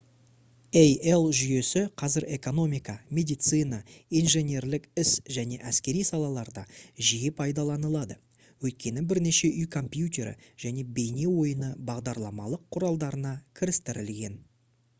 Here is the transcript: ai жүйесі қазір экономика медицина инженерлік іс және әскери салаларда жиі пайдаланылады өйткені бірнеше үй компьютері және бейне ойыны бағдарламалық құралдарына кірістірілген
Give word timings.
ai 0.79 0.87
жүйесі 1.39 1.81
қазір 2.01 2.23
экономика 2.37 2.93
медицина 3.17 3.77
инженерлік 4.21 4.87
іс 5.01 5.11
және 5.35 5.59
әскери 5.73 6.01
салаларда 6.09 6.63
жиі 7.09 7.29
пайдаланылады 7.41 8.17
өйткені 8.69 9.03
бірнеше 9.11 9.49
үй 9.51 9.69
компьютері 9.77 10.33
және 10.65 10.87
бейне 10.97 11.27
ойыны 11.43 11.69
бағдарламалық 11.91 12.65
құралдарына 12.79 13.35
кірістірілген 13.61 14.41